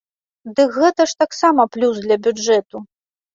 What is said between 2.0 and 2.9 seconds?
для бюджэту.